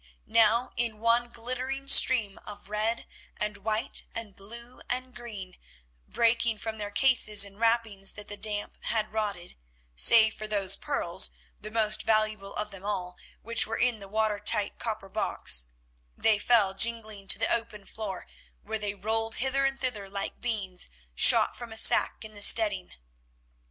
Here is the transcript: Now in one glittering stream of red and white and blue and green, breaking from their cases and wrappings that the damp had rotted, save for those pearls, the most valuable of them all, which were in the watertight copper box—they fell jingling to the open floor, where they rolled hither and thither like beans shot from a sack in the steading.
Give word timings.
Now 0.25 0.71
in 0.77 0.97
one 0.97 1.29
glittering 1.29 1.87
stream 1.87 2.39
of 2.43 2.69
red 2.69 3.05
and 3.37 3.57
white 3.57 4.03
and 4.15 4.35
blue 4.35 4.81
and 4.89 5.13
green, 5.13 5.59
breaking 6.07 6.57
from 6.57 6.79
their 6.79 6.89
cases 6.89 7.45
and 7.45 7.59
wrappings 7.59 8.13
that 8.13 8.27
the 8.27 8.35
damp 8.35 8.83
had 8.85 9.11
rotted, 9.13 9.57
save 9.95 10.33
for 10.33 10.47
those 10.47 10.75
pearls, 10.75 11.29
the 11.59 11.69
most 11.69 12.01
valuable 12.01 12.55
of 12.55 12.71
them 12.71 12.83
all, 12.83 13.15
which 13.43 13.67
were 13.67 13.77
in 13.77 13.99
the 13.99 14.07
watertight 14.09 14.79
copper 14.79 15.07
box—they 15.07 16.39
fell 16.39 16.73
jingling 16.73 17.27
to 17.27 17.37
the 17.37 17.53
open 17.53 17.85
floor, 17.85 18.25
where 18.63 18.79
they 18.79 18.95
rolled 18.95 19.35
hither 19.35 19.65
and 19.65 19.79
thither 19.79 20.09
like 20.09 20.41
beans 20.41 20.89
shot 21.13 21.55
from 21.55 21.71
a 21.71 21.77
sack 21.77 22.25
in 22.25 22.33
the 22.33 22.41
steading. 22.41 22.93